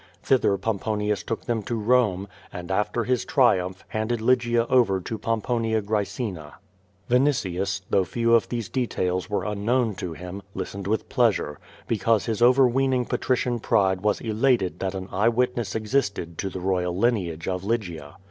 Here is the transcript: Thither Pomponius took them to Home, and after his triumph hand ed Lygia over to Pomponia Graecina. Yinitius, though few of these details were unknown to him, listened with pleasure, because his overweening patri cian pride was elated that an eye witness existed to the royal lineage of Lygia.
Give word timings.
Thither 0.23 0.57
Pomponius 0.57 1.21
took 1.21 1.45
them 1.45 1.61
to 1.61 1.79
Home, 1.83 2.27
and 2.51 2.71
after 2.71 3.03
his 3.03 3.23
triumph 3.23 3.83
hand 3.89 4.11
ed 4.11 4.19
Lygia 4.19 4.65
over 4.65 4.99
to 4.99 5.19
Pomponia 5.19 5.83
Graecina. 5.83 6.53
Yinitius, 7.07 7.81
though 7.87 8.03
few 8.03 8.33
of 8.33 8.49
these 8.49 8.67
details 8.67 9.29
were 9.29 9.45
unknown 9.45 9.93
to 9.97 10.13
him, 10.13 10.41
listened 10.55 10.87
with 10.87 11.07
pleasure, 11.07 11.59
because 11.87 12.25
his 12.25 12.41
overweening 12.41 13.05
patri 13.05 13.35
cian 13.35 13.59
pride 13.59 14.01
was 14.01 14.21
elated 14.21 14.79
that 14.79 14.95
an 14.95 15.07
eye 15.11 15.29
witness 15.29 15.75
existed 15.75 16.35
to 16.39 16.49
the 16.49 16.59
royal 16.59 16.97
lineage 16.97 17.47
of 17.47 17.63
Lygia. 17.63 18.15